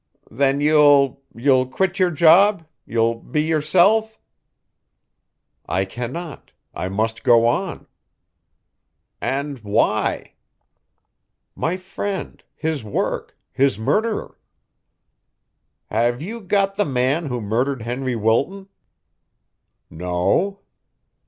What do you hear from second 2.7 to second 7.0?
you'll be yourself?" "I can not. I